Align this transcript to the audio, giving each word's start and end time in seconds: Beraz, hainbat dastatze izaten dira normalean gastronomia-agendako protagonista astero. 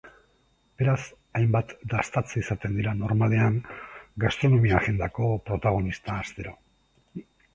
Beraz, 0.81 1.01
hainbat 1.39 1.73
dastatze 1.91 2.39
izaten 2.41 2.79
dira 2.79 2.95
normalean 3.01 3.59
gastronomia-agendako 4.25 5.29
protagonista 5.51 6.19
astero. 6.25 6.57